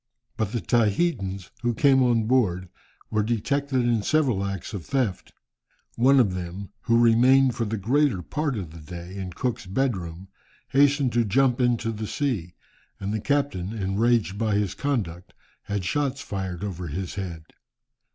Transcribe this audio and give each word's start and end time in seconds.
But 0.35 0.51
the 0.51 0.61
Tahitans 0.61 1.51
who 1.61 1.75
came 1.75 2.01
on 2.01 2.23
board 2.23 2.69
were 3.11 3.21
detected 3.21 3.81
in 3.85 4.01
several 4.01 4.43
acts 4.43 4.73
of 4.73 4.83
theft. 4.83 5.31
One 5.95 6.19
of 6.19 6.33
them, 6.33 6.69
who 6.85 6.97
remained 6.97 7.53
for 7.53 7.65
the 7.65 7.77
greater 7.77 8.23
part 8.23 8.57
of 8.57 8.71
the 8.71 8.79
day 8.79 9.15
in 9.15 9.31
Cook's 9.33 9.67
bedroom, 9.67 10.27
hastened 10.69 11.13
to 11.13 11.23
jump 11.23 11.61
into 11.61 11.91
the 11.91 12.07
sea, 12.07 12.55
and 12.99 13.13
the 13.13 13.21
captain, 13.21 13.73
enraged 13.73 14.39
by 14.39 14.55
his 14.55 14.73
conduct, 14.73 15.33
had 15.65 15.85
shots 15.85 16.19
fired 16.19 16.63
over 16.63 16.87
his 16.87 17.13
head. 17.13 17.43